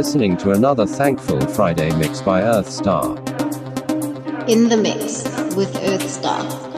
listening 0.00 0.34
to 0.34 0.52
another 0.52 0.86
Thankful 0.86 1.38
Friday 1.48 1.94
mix 1.98 2.22
by 2.22 2.40
Earthstar. 2.40 3.18
In 4.48 4.70
the 4.70 4.76
mix 4.78 5.24
with 5.54 5.74
Earthstar. 5.74 6.69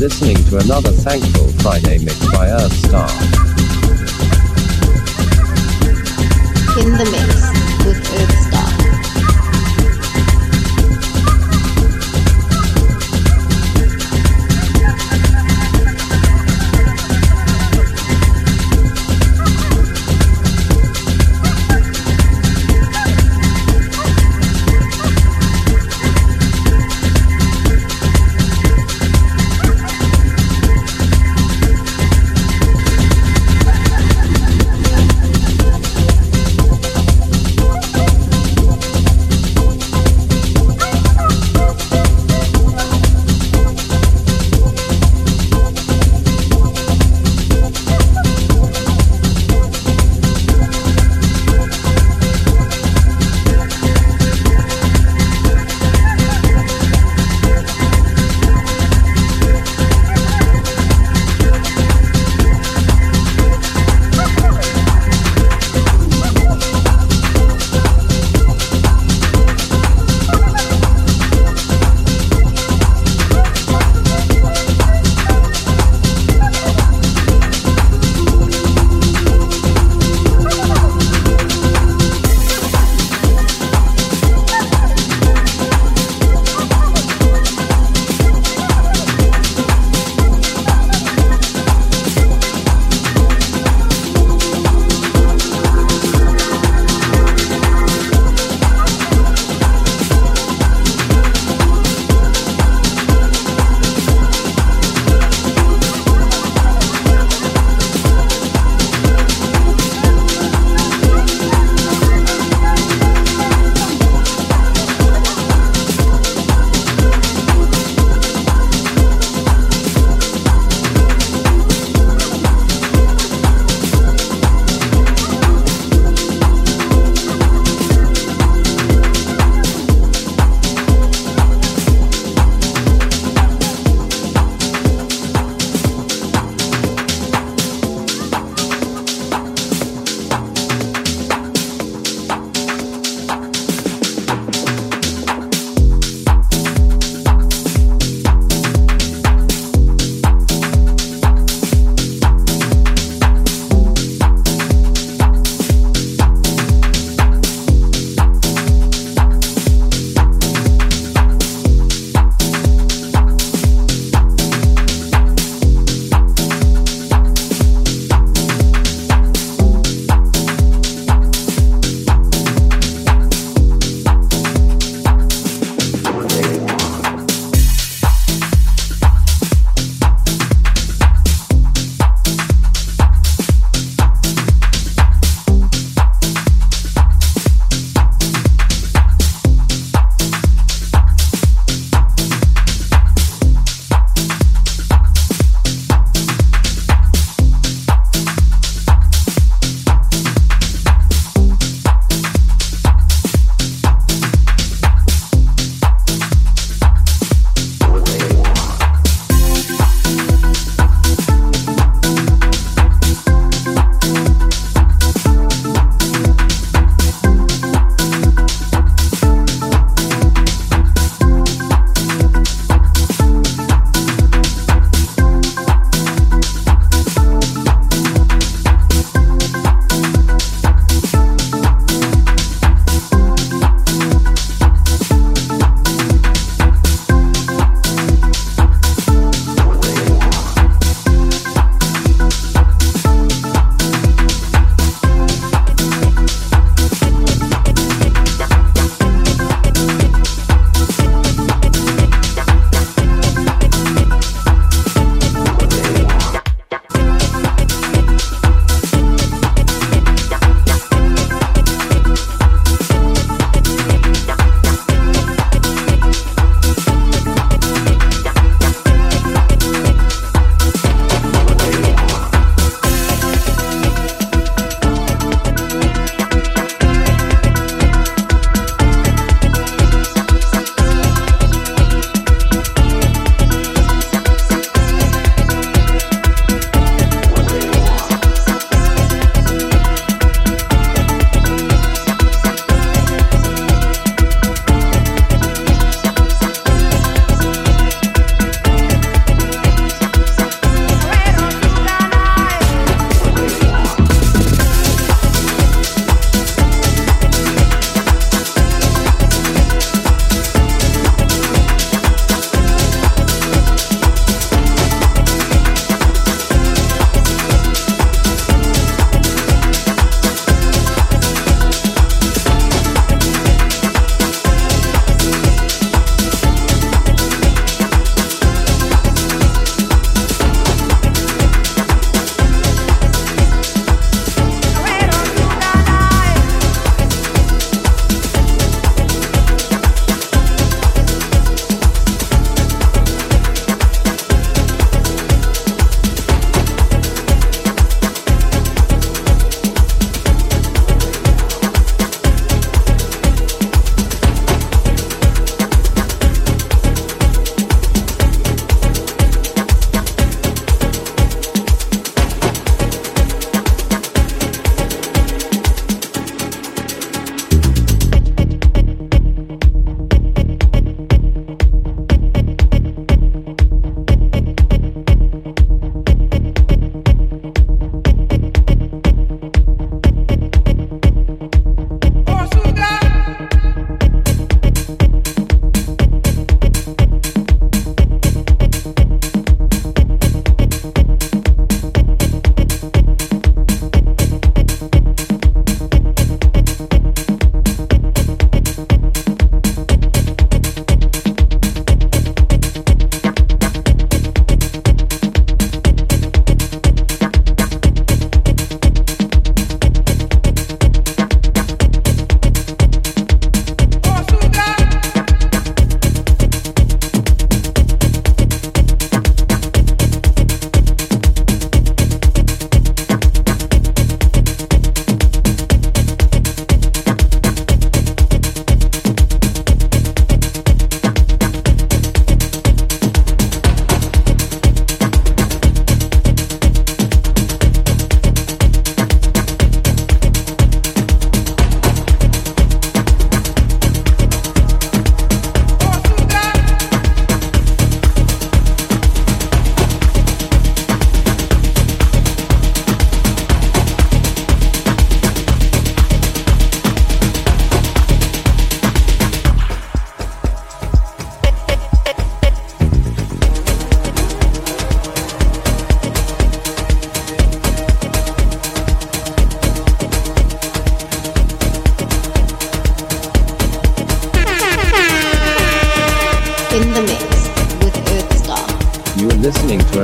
Listening 0.00 0.36
to 0.46 0.56
another 0.56 0.92
Thankful 0.92 1.46
Friday 1.60 1.98
mix 1.98 2.18
by 2.32 2.48
Earthstar. 2.48 3.10
In 6.80 6.92
the 6.92 7.04
mix 7.04 7.84
with 7.84 8.02
Earthstar. 8.06 8.40
You 8.40 8.49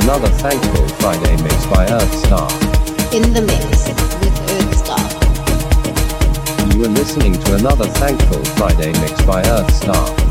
another 0.07 0.29
Thankful 0.29 0.87
Friday 1.01 1.37
mix 1.43 1.67
by 1.67 1.85
Earthstar. 1.85 2.49
In 3.13 3.33
the 3.33 3.41
mix 3.41 3.89
with 4.21 4.37
Earthstar. 4.55 5.03
You 6.73 6.85
are 6.85 6.89
listening 6.89 7.33
to 7.33 7.57
another 7.57 7.87
Thankful 7.87 8.45
Friday 8.55 8.93
mix 9.01 9.21
by 9.23 9.43
Earthstar. 9.43 10.26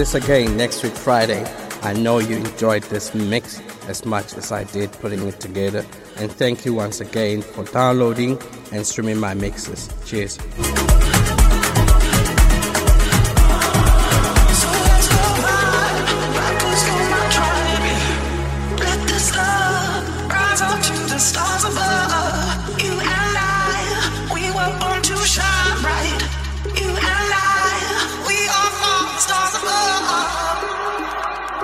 This 0.00 0.14
again 0.14 0.56
next 0.56 0.82
week, 0.82 0.94
Friday. 0.94 1.44
I 1.82 1.92
know 1.92 2.20
you 2.20 2.36
enjoyed 2.36 2.82
this 2.84 3.14
mix 3.14 3.60
as 3.86 4.06
much 4.06 4.32
as 4.32 4.50
I 4.50 4.64
did 4.64 4.90
putting 4.92 5.28
it 5.28 5.38
together. 5.40 5.84
And 6.16 6.32
thank 6.32 6.64
you 6.64 6.72
once 6.72 7.02
again 7.02 7.42
for 7.42 7.64
downloading 7.64 8.40
and 8.72 8.86
streaming 8.86 9.18
my 9.18 9.34
mixes. 9.34 9.90
Cheers. 10.06 10.38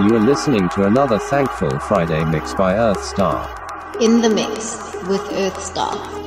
You 0.06 0.14
are 0.14 0.20
listening 0.20 0.68
to 0.68 0.84
another 0.84 1.18
Thankful 1.18 1.80
Friday 1.80 2.24
mix 2.26 2.54
by 2.54 2.76
Earth 2.76 3.02
Star. 3.02 3.50
In 4.00 4.20
the 4.20 4.30
mix 4.30 4.94
with 5.08 5.20
Earth 5.32 5.60
Star. 5.60 6.25